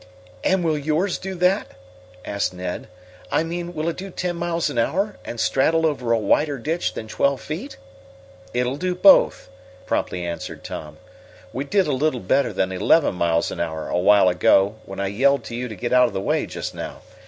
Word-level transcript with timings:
"And 0.43 0.63
will 0.63 0.79
yours 0.79 1.19
do 1.19 1.35
that?" 1.35 1.73
asked 2.25 2.55
Ned. 2.55 2.87
"I 3.31 3.43
mean 3.43 3.75
will 3.75 3.87
it 3.87 3.97
do 3.97 4.09
ten 4.09 4.35
miles 4.35 4.67
an 4.67 4.79
hour, 4.79 5.17
and 5.23 5.39
straddle 5.39 5.85
over 5.85 6.11
a 6.11 6.17
wider 6.17 6.57
ditch 6.57 6.95
than 6.95 7.07
twelve 7.07 7.39
feet?" 7.39 7.77
"It'll 8.51 8.77
do 8.77 8.95
both," 8.95 9.47
promptly 9.85 10.25
answered 10.25 10.63
Tom. 10.63 10.97
"We 11.53 11.65
did 11.65 11.85
a 11.85 11.93
little 11.93 12.19
better 12.19 12.51
than 12.51 12.71
eleven 12.71 13.13
miles 13.13 13.51
an 13.51 13.59
hour 13.59 13.89
a 13.89 13.99
while 13.99 14.27
ago 14.27 14.77
when 14.85 14.99
I 14.99 15.05
yelled 15.05 15.43
to 15.43 15.55
you 15.55 15.67
to 15.67 15.75
get 15.75 15.93
out 15.93 16.07
of 16.07 16.13
the 16.13 16.19
way 16.21 16.47
just 16.47 16.73
now. 16.73 17.01